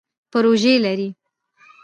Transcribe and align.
پروژی 0.31 0.75
لرئ؟ 0.83 1.07